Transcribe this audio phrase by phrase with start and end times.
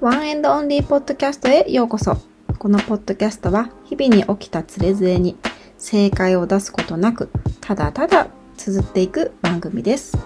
[0.00, 2.16] One and Only ポッドキャストへようこそ。
[2.60, 5.36] このポッドキャストは日々に起きたつれづれに
[5.76, 10.16] 正解を出すことなく、ただただ綴っていく番組です。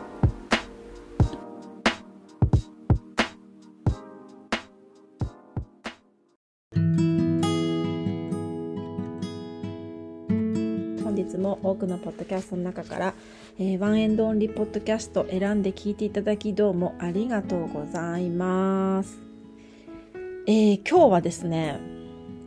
[11.02, 13.14] 本日も多くのポッドキャストの中から、
[13.58, 19.31] えー、 One and Only ポッドキャスト選んで聞いていただきどうもありがとうございます。
[20.44, 21.78] えー、今日はですね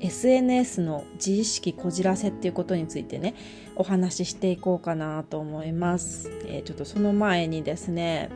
[0.02, 3.36] SNS の自意識こじらせっていうことについてね
[3.78, 8.30] お話ししていこうかなと思います、えー、ちょっとその前にですね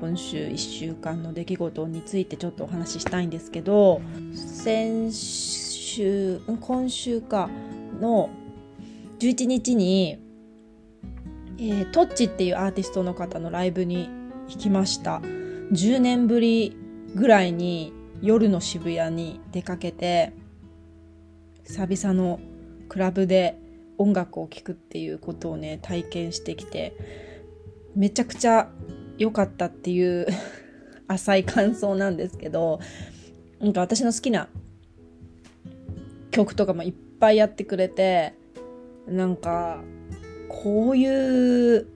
[0.00, 4.02] 今週1週間の出来事についてちょっとお話ししたいんですけど
[4.34, 7.48] 先週今週か
[8.00, 8.30] の
[9.20, 10.18] 11日に、
[11.58, 14.08] えー、トッチっていうアーティストの方のライブに
[14.48, 15.22] 行きました。
[15.72, 16.76] 10年ぶり
[17.14, 17.92] ぐらいに
[18.22, 20.32] 夜の渋谷に出かけて
[21.64, 22.40] 久々の
[22.88, 23.58] クラブで
[23.98, 26.96] 音楽を聴くっていうことをね体験してきて
[27.94, 28.68] めちゃくちゃ
[29.18, 30.26] 良かったっていう
[31.06, 32.80] 浅い感想なんですけど
[33.60, 34.48] なんか私の好きな
[36.30, 38.34] 曲とかもいっぱいやってくれて
[39.06, 39.82] なんか
[40.48, 41.86] こういう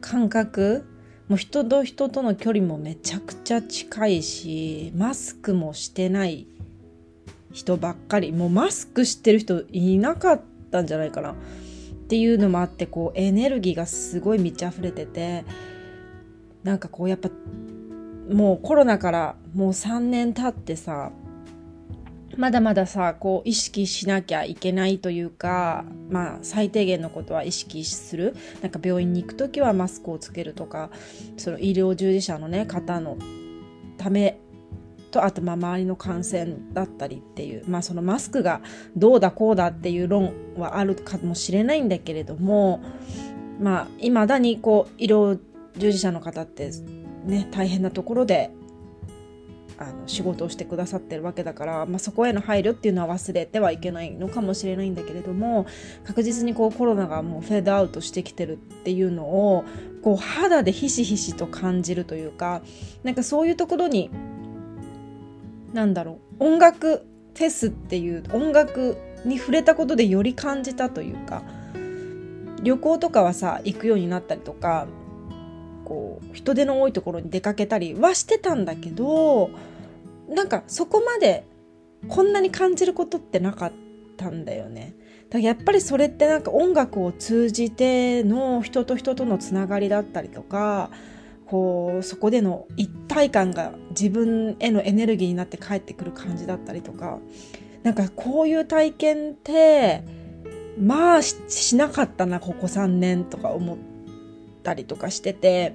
[0.00, 0.84] 感覚
[1.28, 6.46] もう人と人との距離もめちゃくちゃ近いしマスクもしてない
[7.52, 8.32] 人ばっかり。
[8.32, 11.32] もうマスクしてる人いなかったんじゃないかな。
[11.32, 11.34] っ
[12.08, 15.44] ていうのもあってこうエネルギーがすごい満ち溢れてて
[16.62, 17.30] なんかこうやっぱ
[18.30, 21.10] もうコロナからもう3年経ってさ
[22.36, 28.36] まだまださこう意識しなきゃいけないというかまあ最低限のことは意識する。
[28.62, 30.90] なんか病院に行く時はマスクをつけるとか
[31.36, 33.16] その医療従事者のね方の
[33.98, 34.38] ため
[35.10, 38.60] とあとまあ周りの感染だったりっていうまあそのマスクが
[38.96, 42.82] どうだこうだっていう論はあるかもしれないんだけれども
[43.60, 45.38] まあいまだにこう医療
[45.76, 46.70] 従事者の方って
[47.24, 48.50] ね大変なところで
[49.78, 55.66] あの仕事をしてくださってるわけだから、まあ、そこへの配慮っていうのは忘れてはいけないのかもしれないんだけれども
[56.04, 59.64] 確実にこうコロナがもうフェードアウトしてきてるっていうのを
[60.02, 62.62] こう肌でひしひしと感じるというか
[63.02, 64.10] なんかそういうところに
[65.72, 71.42] なんだろう音楽フェスっていう音楽に触れたことでより感じたというか
[72.62, 74.86] 旅行とかはさ行くようになったりとか
[75.86, 79.50] こう人手の多いところに出かけたりはしてたんだけど
[80.28, 81.46] なんかそこまで
[82.08, 83.72] こんなに感じることってなかっ
[84.16, 84.94] たんだよね。
[85.28, 90.90] だからやっぱりそれってなんか音楽を通じての人と人とのつながりだったりとか
[91.46, 97.18] こうそこでの一体感が自分へのエネルギーになって帰ってくる感じだったりとか
[97.82, 100.04] なんかこういう体験って
[100.78, 103.95] まあしなかったなここ3年とか思って
[104.66, 105.74] たりとかしてて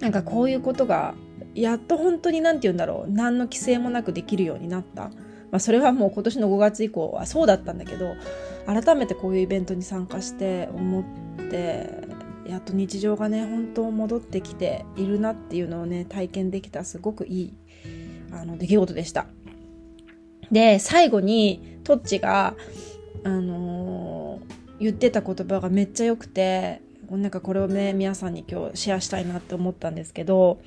[0.00, 1.14] なんかこういうことが
[1.54, 5.10] やっと本当に何て言うんだろう何の規制もなくできるようになった。
[5.50, 8.14] まあ、それはもう今年の5月以降はそうだったんだけど
[8.66, 11.04] 改めてこういうイベントに参加して思っ
[11.50, 11.90] て
[12.46, 17.54] やっと日常がね本当戻ってきているなっていうのをね体験できたすごくいい
[18.30, 19.26] あの出来事でした。
[20.52, 22.54] で最後にトッチが、
[23.24, 26.80] あのー、言ってた言葉がめっちゃ良くて
[27.16, 30.60] なんかこれをね皆さんに今日シェアしたいなって思ったんですけど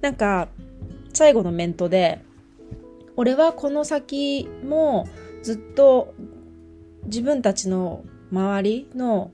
[0.00, 0.48] なんか
[1.14, 2.20] 最後のメントで
[3.16, 5.08] 俺はこの先も
[5.42, 6.14] ずっと
[7.04, 9.30] 自分たちの周りの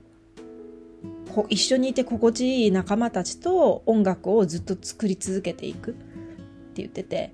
[1.49, 6.01] 一緒にいて心地いい仲間たちと音楽をずっと作り続けていくって
[6.81, 7.33] 言ってて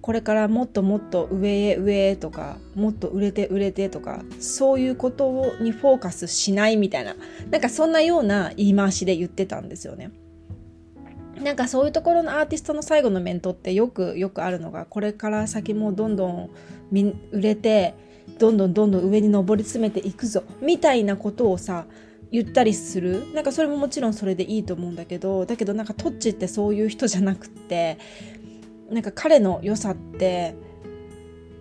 [0.00, 7.14] これからもっともっと上へ上へとかもっと売れて売れてとかそういうことにフォーカスしないみたいな
[7.50, 10.10] なんかそんなような言い回しで言ってたんですよね。
[11.42, 16.50] なんかそういうところのアーティストの最後のメントってよくよくあるのがこれから先もどんどん
[16.92, 17.94] 売れて
[18.38, 21.86] どんどんどんどん上に上り詰めていくぞみたいなことをさ
[22.30, 27.98] 言ったりするなんかそれももちろんそれでいいと思うんだけどだけどなんかトッチってそういう人じゃなくって
[28.90, 30.54] なんか彼の良さって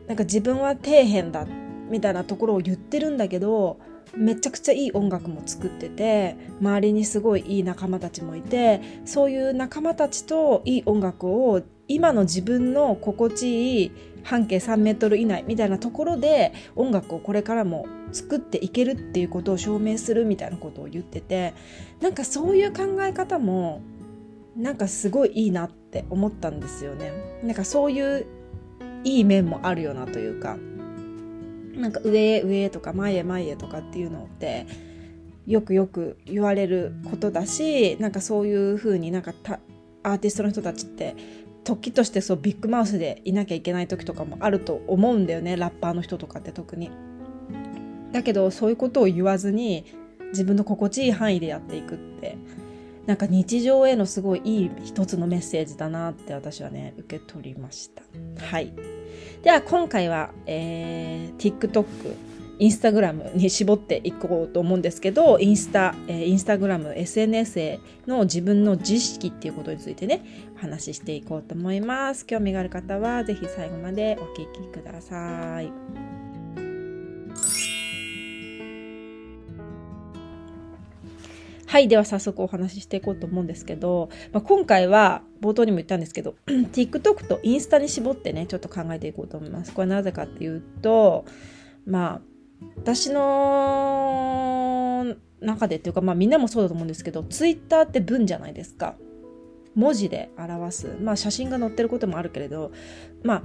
[0.07, 1.45] なんか自分は底辺だ
[1.89, 3.79] みたいなところを言ってるんだけど
[4.15, 13.91] めちゃくちゃいい音楽も作ってて周りにすごいいい仲間たちもいてそういう仲間たちといい音楽を今の自分の心地いい
[14.23, 21.53] 半径3メートル以内みたいなところで音楽をこれからも作っていけるっていうことを証明するみたいなことを言ってて
[22.01, 23.81] なんかそういう考え方も
[24.55, 27.11] なんかすごいいいなってって思ったんですよね。
[27.43, 28.25] なんかそういう
[29.03, 30.57] いい面もあるよなというか
[31.75, 34.67] なんか上へ上へとか前へ前へとかっていうのって
[35.47, 39.33] よくよく言われることだしなんかそういうふうになんか
[40.03, 41.15] アーティストの人たちって
[41.63, 46.91] 時としてそうビッグマウスでいなきゃいけない時とかもあると思うんだよねラッパーの人とかって特に。
[48.11, 49.85] だけどそういうことを言わずに
[50.31, 52.37] 自分の心地いい範囲でやっていくって
[53.09, 58.03] なんか日常へのすごいいい一つのメッセージだなって私はね受け取りました。
[58.45, 58.71] はい。
[59.41, 61.85] では今回は、えー、TikTok
[62.59, 72.27] インスタグラムに絞っていこうと思うんですけどインスタ、えー、インスタグラム SNS への自分の自意識っていうことについてねお話ししていこうと思います。
[72.27, 76.08] 興味がある方は是非最後までお聞きください。
[81.69, 81.87] はい。
[81.87, 89.71] では早速お話ししていこうと思うんですけど、まあ、今回は冒頭にも言ったんですけど、 TikTok とインスタに絞ってね、ちょっと考えていこうと思います。
[89.71, 91.25] これなぜかっていうと、
[91.85, 92.21] まあ、
[92.77, 98.95] 私の中でっていうか、まあみんなもそうだと思うんですけど、Twitter って文じゃないですか。
[99.75, 100.97] 文字で表す。
[100.99, 102.71] まあ写真が載ってることもあるけれど、
[103.21, 103.43] まあ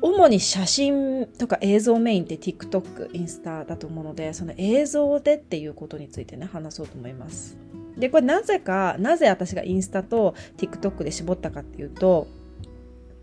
[0.00, 7.56] 主に写真とか映像メインって TikTok、インスタだと思うので、その映像でっていうことについてね、話そうと思います。
[7.96, 12.26] で、これなぜか、なぜ私がインスタと TikTok で絞ったかっていうと、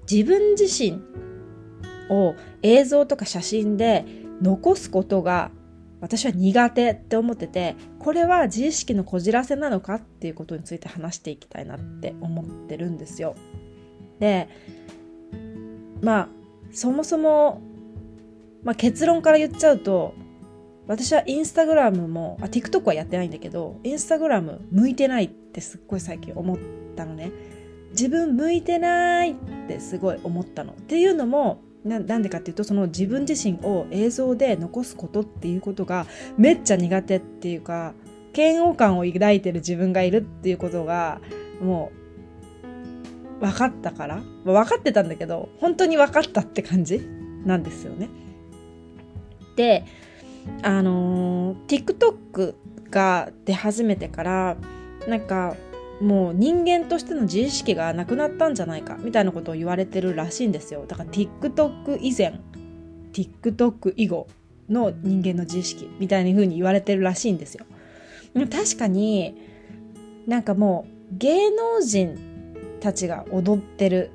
[0.09, 1.01] 自分自身
[2.09, 4.05] を映像とか写真で
[4.41, 5.51] 残すことが
[6.01, 13.35] 私は苦手って思ってて、これは自意識のこじらせなのかっていうことについて話していきたいなって思ってるんですよ。
[14.19, 14.49] で、
[16.01, 16.27] まあ、
[16.71, 17.61] そもそも、
[18.63, 20.13] まあ、結論から言っちゃうと
[20.87, 26.57] 私はインスタグラムもあ TikTok はやってないんだけどインスタグラム向いてないってすっごい最近思っ
[26.95, 27.31] たのね。
[27.91, 29.35] 自分向いてないっ
[29.67, 30.73] てすごい思ったの。
[30.73, 36.05] っていうのもなんでかっていうとその自分自身を映像で残すことっていうことが
[36.37, 37.93] めっちゃ苦手っていうか
[38.35, 41.19] 嫌悪感を抱いてる自分がいるっていうことが
[41.61, 41.91] も
[43.39, 47.01] う分かったから、分かってたんだけど、本当に分かったって感じ
[47.45, 48.09] なんですよね。
[49.55, 49.85] で、
[50.63, 52.55] あのー、TikTok
[52.89, 54.57] が出始めてから、
[55.07, 55.55] なんか、
[56.01, 60.85] もう人間としての自意識がなくなったんじゃないかみたいなことを言われてるらしいんですよ。
[60.87, 62.39] だから TikTok 以前、
[63.13, 64.27] TikTok 以後
[64.67, 67.65] の人間の自意識みたいな風に言われてるらしいんですよ。
[68.33, 69.35] 確かに
[70.25, 72.17] なんかもう芸能人
[72.79, 74.11] たちが踊ってる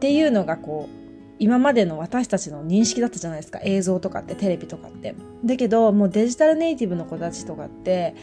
[0.00, 3.60] っていうのがこう今までの私たちの認識だったじゃないですか。
[3.62, 5.14] 映像とかってテレビとかって。
[5.44, 8.14] だけどもうデジタルネイティブの子たちとかって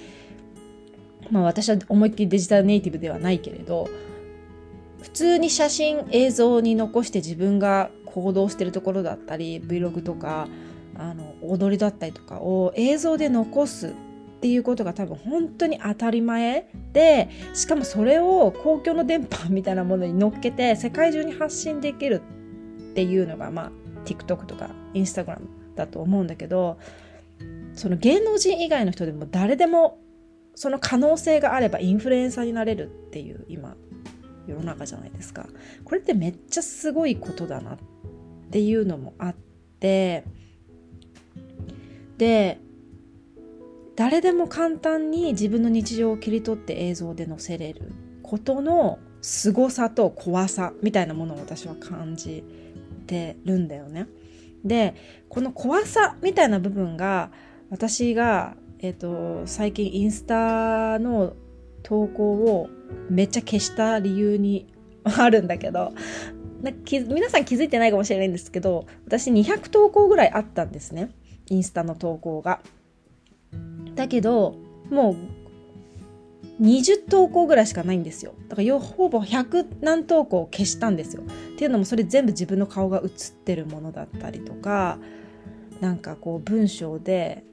[1.29, 3.87] まあ私は思いっきりデジタルネイティブではないけれど
[5.03, 10.47] 普通に写真映像に残して自分が行動してるところだったり Vlog とか
[10.95, 13.93] あの踊りだったりとかを映像で残す
[14.37, 22.21] っていうことが多分本当に当たり前でしかもそれを公共の電波みたいなものに乗っけて世界中に発信できる
[22.91, 23.71] っていうのがまあ
[24.05, 25.41] TikTok とか Instagram
[25.75, 26.77] だと思うんだけど
[27.73, 29.99] その芸能人以外の人でも誰でも
[30.53, 33.75] その可能性があればインフルエンサーになれるっていう今
[34.47, 35.45] 世の中じゃないですか。
[35.83, 37.77] これってめっちゃすごいことだなっ
[38.51, 39.35] ていうのもあっ
[39.79, 40.23] て
[42.17, 42.59] で
[43.97, 52.43] 誰でも簡単に自分の日常を切り取って映像で載せれることの凄さと怖さみたいなものを私は感じ
[53.07, 54.07] てるんだよね。
[54.63, 54.93] で
[55.29, 57.31] この怖さみたいな部分が
[57.71, 61.33] 私が、えーと、最近インスタの
[61.81, 62.69] 投稿を
[63.09, 64.67] めっちゃ消した理由に
[65.03, 65.93] あるんだけど
[66.61, 71.09] な皆さん気づいてないかもしれないんですけど私200投稿ぐらいあったんですね
[71.49, 72.59] インスタの投稿が。
[73.97, 74.55] だけど
[74.89, 78.33] もう20投稿ぐらいしかないんですよ。
[78.47, 81.23] だからほぼ100何投稿消したんですよ。
[81.23, 81.25] っ
[81.57, 84.97] ていうのもそれ全部自分の顔が写ってるものだったりとか
[85.81, 87.43] なんかこう文章で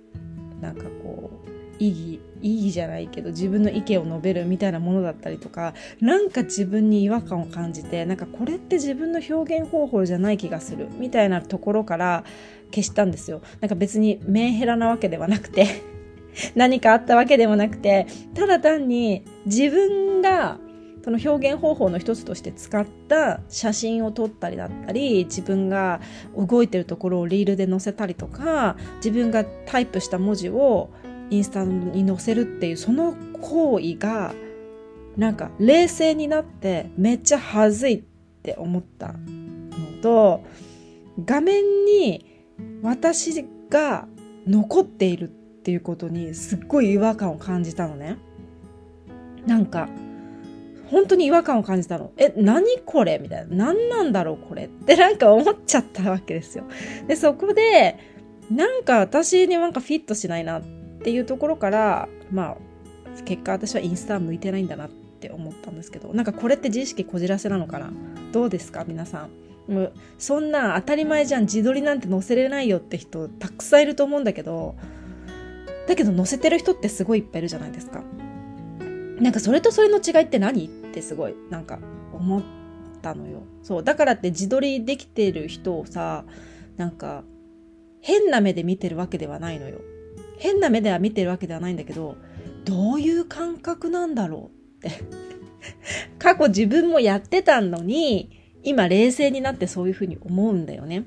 [0.60, 12.24] なんかこう意義意義じゃないけど自分の意見を述べるみたいなものだったりとかなんか自分に違和感を感じてなんかこれって自分の表現方法じゃない気がするみたいなところから
[12.70, 13.42] 消したんですよ。
[13.60, 15.93] なんか別にメンヘラなわけではなくて。
[16.54, 20.58] 何かあったわけでもなくてただ単に自分が
[21.04, 26.00] その表現方法の一つとして使った写真を撮ったりだったり自分が
[26.34, 30.90] 動いてるところをリールで載せたりとか自分がタイプした文字を
[31.28, 34.34] インスタに載せるっていうその行為が
[35.18, 38.02] なんか冷静になってめっちゃ恥ずいっ
[38.42, 40.42] て思ったのと
[41.22, 42.24] 画面に
[42.82, 44.08] 私が
[44.46, 48.18] 残っているってっていうことにすっごい違和感を感じたのね。
[49.47, 49.88] なんか
[50.90, 52.12] 本当に違和感を感じたの。
[52.18, 53.18] え、何これ？
[53.18, 53.73] みたいな。
[53.73, 56.64] 何なんだろうこれって なんか思っちゃったわけですよ。
[57.09, 57.97] で、そこで、
[58.50, 60.62] なんか私になんかフィットしないなっ
[61.02, 62.59] ていうところから、ま
[63.16, 67.90] あ、結果私はインスタ向いてないんだなって思ったんですけど、なんかこれって自意識こじらせなのかな？
[68.33, 68.85] どうですか？
[68.87, 69.73] 皆さん。
[69.73, 74.75] もうそんな当たり前じゃん自撮りなんて載せれないよって人たくさんいると思うんだけど
[75.86, 78.02] だけど載せてる人ってすごいいっぱいいるじゃないですか
[79.20, 81.78] なんかそれとそれの違いって何ってすごいなんか
[82.12, 82.42] 思っ
[83.02, 83.42] たのよ。
[83.62, 83.84] そう。
[83.84, 86.24] だからって自撮りできてる人をさ、
[86.76, 87.22] なんか
[88.00, 89.80] 変な目で見てるわけではないのよ。
[90.38, 92.16] 変な目では見てるわけではないんだけど、
[92.64, 94.50] どういう感覚なんだろ
[94.82, 95.00] うって。
[96.18, 98.30] 過去自分もやってたのに、
[98.62, 101.04] 今冷静になってそういうふうに思うんだよね。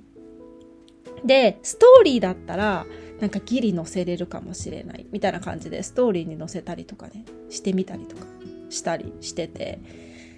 [1.25, 2.86] で、ストーリーだったら、
[3.20, 8.24] なんかギリ載せれるかもしれないみたいな感じでストーリーに載せたりとかねしてみたりとか
[8.70, 9.80] したりしてて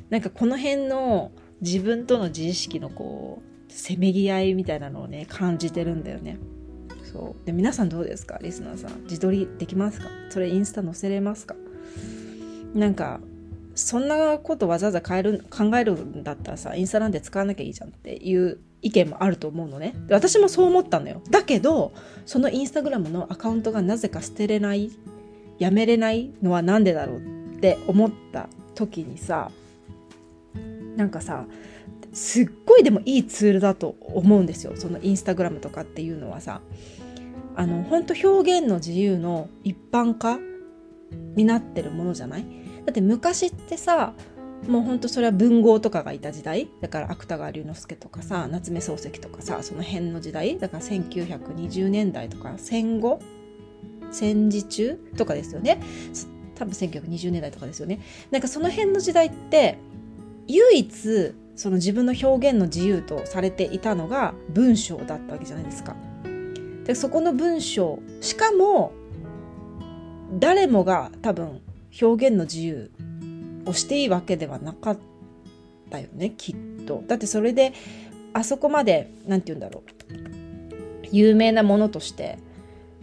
[0.09, 1.31] なんかこの辺の
[1.61, 6.37] 自分との自意識のこうせめぎ合いみたいなのをね感じてるんだよね。
[7.03, 7.45] そう。
[7.45, 8.39] で皆さんどうですか？
[8.41, 9.03] リスナーさん。
[9.03, 10.07] 自撮りできますか？
[10.29, 11.55] それインスタ載せれますか？
[12.73, 13.19] なんか
[13.75, 19.95] そんなことわざわざ変える考えるんだったらさインスタなんて使わなきゃいいじゃんっていう意見もあると思うのね。
[20.09, 21.21] 私もそう思ったのよ。
[21.29, 21.93] だけど
[22.25, 24.91] そのインスタグラムのアカウントがなぜか捨てれない
[25.57, 29.51] やめれないのは何でだろうって思った時にさ
[30.95, 31.45] なんかさ
[32.13, 34.73] すっごいでもいいツールだと思うんですよ。
[34.75, 36.61] そのインスタグラムとかっていうのはさ。
[37.55, 40.39] あの本当表現の自由の一般化
[41.35, 42.45] になってるものじゃない？
[42.85, 44.13] だって昔ってさ
[44.67, 46.69] もうほんとそれは文豪とかがいた時代。
[46.81, 50.59] だから芥川龍之介とかさ夏目漱石とかさその辺の時代。
[50.59, 53.19] だから1920年代とか戦後？
[54.11, 55.81] 戦時中とかですよね。
[56.55, 58.01] 多分1920年代とかですよね。
[58.31, 59.77] なんかその辺の時代って
[60.47, 65.95] 唯一その自分の表現の自由とされていたのが文章だったわけじゃないですか。
[66.85, 67.99] でそこの文章。
[68.21, 68.91] しかも
[70.39, 71.61] 誰もが多分
[72.01, 72.91] 表現の自由
[73.65, 74.97] をしていいわけではなかっ
[75.89, 77.03] たよねきっと。
[77.07, 77.73] だってそれで
[78.33, 82.37] あそこまで何て言うんだろう有名なものとして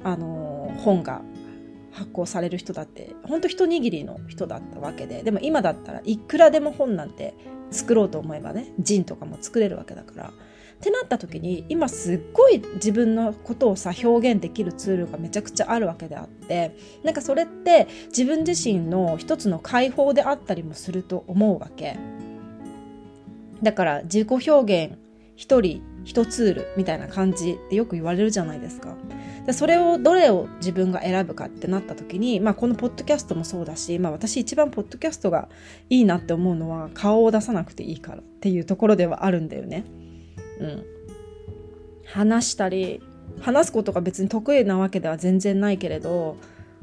[0.05, 1.23] あの本が
[1.93, 7.35] 発行される人だってほんと一握りの人だったわけででも今だったらいくらでも本なんて
[7.71, 10.33] 作ろうと思えばねジンとかも作れるわけだから
[10.77, 21.97] ってなった時に今すっごい自分のことをさ表現できるツールがめちゃくちゃあるわけであってなんかそれって自分自身の一つの解放であったりもすると思うわけ
[23.63, 24.99] だから自己表現
[25.35, 28.95] 一人一ツールみたいな感じってよく言われるじゃないですか
[29.47, 35.49] でそれをどれを自分が選ぶかってなった時に、まあ、このポッドキャストもそうだし、まあ、私一番ポッドキャストが
[35.89, 39.85] いいなって思うのは顔を出さなくていいからっていうところではあるんだよね。
[40.61, 40.85] うん、
[42.05, 43.03] 話したり
[43.41, 46.37] 話すことが別に得意なわけでは全然ないけれど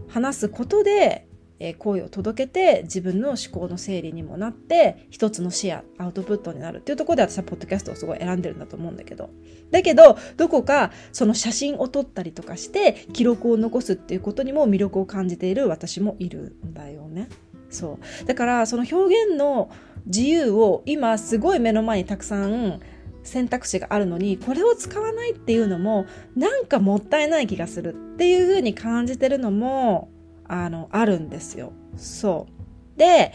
[0.08, 1.27] 話すことで、
[1.60, 9.30] えー、声を届けて自分の思考の整理にもなって一つの視野アウトプットになるっていうところで私はポッドキャストをすごい選んでるんだと思うんだけど。
[9.72, 17.30] だけどどこかその写真を撮ったりとかして記録を残すっていうことにも魅力を感じている私もいるんだよね。
[17.70, 18.25] そう。
[18.25, 19.72] だからその表現の
[20.06, 22.82] 自由を今すごい目の前にたくさん
[23.24, 30.10] 選択肢があるのにこれを使わないっていうのもなんかもったいない気がするっていう風に感じてるのも
[30.46, 31.72] あのあるんですよ。
[31.96, 32.48] そ
[32.96, 33.32] うで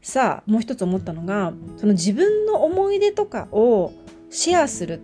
[0.00, 3.92] さあもう一つ思ったのがその自分の思い出とかを
[4.30, 5.00] シェアする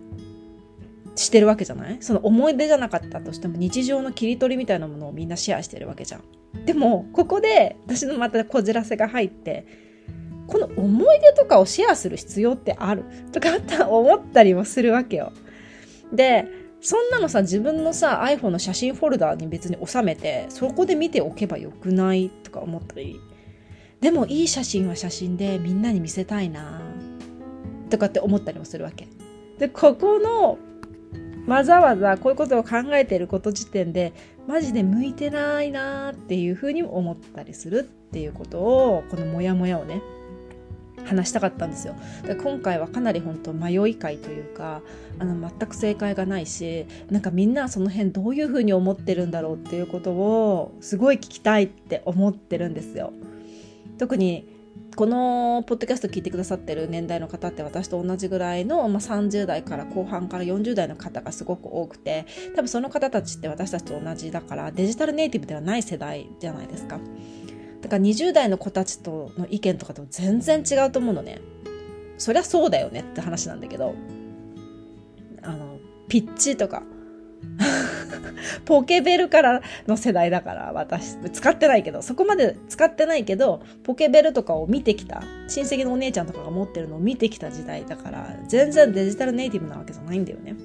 [1.15, 1.97] してるわけじゃない？
[2.01, 6.65] その思い出じゃなかったとしても日常の切り取りみたいなものをみんなシェアしてるわけじゃん。
[6.65, 9.88] でもここで私のまたこじらせが入って
[10.49, 13.03] この思い出とかをシェアする必要ってある？
[13.31, 13.49] とか
[13.87, 15.31] 思ったりもするわけよ。
[16.11, 16.45] で、
[16.81, 22.29] そんなのさ、自分のさ、iPhone の写真フォルダに別に収めて、そこで見ておけばよくない？
[22.43, 23.19] とか思ったり。
[24.01, 26.81] でもいい写真は写真でみんなに見せたいな
[27.89, 29.07] とかって思ったりもするわけ。
[29.57, 30.57] で、ここの
[31.47, 34.13] わざわざこういうことを考えていること時点で
[34.47, 40.01] マジで向いてないなっていうふうにも思ったりするっていうことをこのモヤモヤをね
[41.09, 41.95] 話したかったんですよ。
[42.25, 44.81] で今回はかなり本当迷い会というか
[45.17, 53.11] あの全く正解がないしなんかみんなその辺どういうふうに思ってるんだろうっていうことをすごい聞きたいって思ってるんですよ。
[53.97, 54.59] 特に
[54.95, 62.25] このポッドキャスト聞いてくださってる年代の方って私と同じぐらいの、まあ、30代から後半から40代の方がすごく多くて
[62.55, 66.99] 多分その方たちって私たちと同じだからデジタルネイティブではない世代じゃないですか
[67.89, 71.41] だから20代の子たちとの意見とかと全然違うと思うのね。
[72.19, 73.95] そりゃそうだよねって話なんだけど。
[75.41, 76.83] あのピッチとか。
[78.65, 82.03] ポケベルからの世代だから私使ってないけど。
[82.03, 85.23] そこまで使ってないけどポケベルとかを見てきた。
[85.47, 90.55] 親戚のお姉ちゃんとかが持ってるのを見てきた時代だから全然デジタルネイティブなわけじゃないんだよね。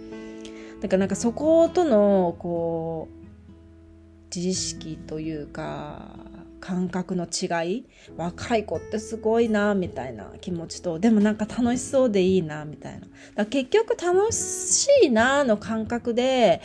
[0.83, 6.34] だからなんかそことのこう自意識というか
[6.65, 7.85] 感覚の違い
[8.17, 13.07] 若い子ってすごいなみたいな気持ちとでもなんか楽しそうでいいなみたいな。
[13.35, 16.63] だ結局楽しいなの感覚で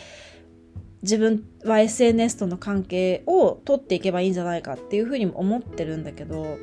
[1.02, 6.58] 自分は SNS との関係を取っていけばいいんじゃないかっていうふうにも思ってるんだけど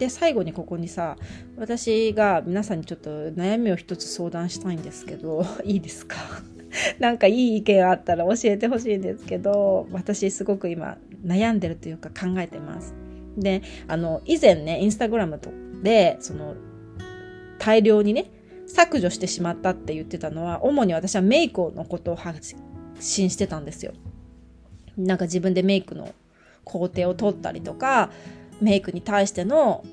[0.00, 1.16] で最後にここにさ
[1.58, 6.16] 私が皆さんにちょっと悩みを一つ相談したいんですけど いいですか？
[7.00, 12.94] なんかいい意見あったら教えてほしいんですけど私すごく今悩んでるというか考えてます。
[13.36, 15.40] であの以前ねインスタグラム
[15.82, 16.54] でその
[17.58, 18.30] 大量にね
[18.66, 22.56] 削除してしまったって言ってたのは主に私はメイクのことを発
[22.98, 23.92] 信してたんですよ。
[24.96, 26.14] なんか自分でメイクの
[26.64, 28.10] 工程を取ったりとか
[28.60, 29.84] メイクに対しての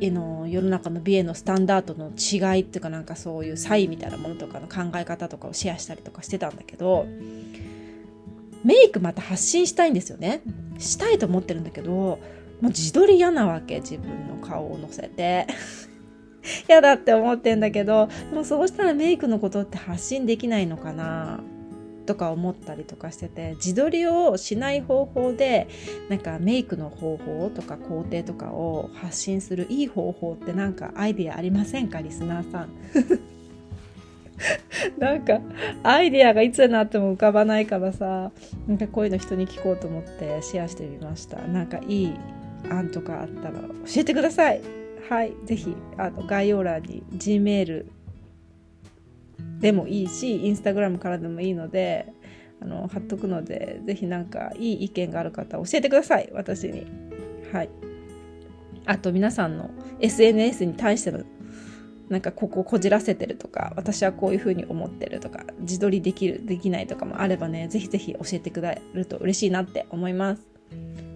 [0.00, 7.06] の世の中の美へのスタンダードの違いっていうかなんかそういう差異みたいなものとかの考え方とかをシェアしたりとかしてたんだけど
[8.64, 10.42] メイクまた発信したいんですよね。
[10.78, 12.18] したいと思ってるんだけども
[12.62, 13.80] う自撮り嫌なわけ。
[13.80, 15.46] 自分の顔を載せて。
[16.68, 21.40] 嫌だって思ってんだけどもうそうしたらメイクのことって発信できないのかな
[22.06, 25.68] とか思ったりとかしてて自撮りをしない方法で
[26.08, 32.00] なんかメイクの方法とか工程とかを発信するいい方法ってなんかアイディアありませんか？
[32.00, 32.70] リスナーさん。
[34.98, 35.40] なんか
[35.82, 38.30] アイデアがいつになっても浮かばないからさ
[38.66, 41.38] なんかこういうの人に聞こうと思ってシェアしてみました。
[41.38, 42.14] なんかいい
[42.70, 44.60] 案とかあったら教えてください。
[45.08, 47.86] はいぜひあの概要欄に Gmail
[49.58, 52.12] でもいいしインスタグラムからでもいいので
[52.62, 56.30] あの貼っとくのでぜひなんかいい意見がある方教えてください。
[56.32, 56.86] 私に。
[57.52, 57.70] はい。
[58.86, 61.24] あと皆さんの SNS に対しての
[62.10, 70.49] なんかこここじらせてるとか私はこういうふうに思ってるとか自撮りできるできないとかもあればねぜひぜひ教えてくれると嬉しいなって思います。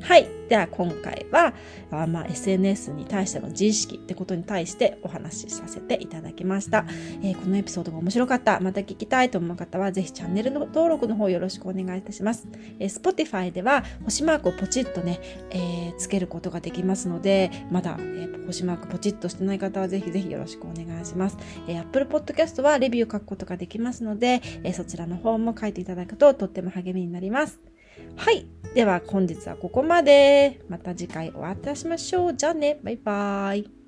[0.05, 0.29] はい。
[0.51, 1.55] では今回は、
[1.91, 6.85] あまあ、SNS に対しての自意識ってことに対してお話しさせていただきました。
[7.23, 12.47] えー、このエピソードが面白かった、また聞きたいと思う方は、ぜひチャンネルの登録の方よろしくお願いいたします。
[12.79, 21.39] えー、Spotify では星マークをポチッとね、えー、つけることができますので、まだ、えー、星マークポチッとしてない方はぜひぜひよろしくお願いします。
[21.67, 27.74] えー、Apple Podcast はレビュー書くことができますので、えー、そちらの方も書いていただくととっても励みになります。
[28.17, 28.47] はい。
[28.75, 30.61] では本日はここまで。
[30.69, 32.35] また次回お会いいたしましょう。
[32.35, 32.81] じゃあね。
[32.83, 33.84] バイバーイ。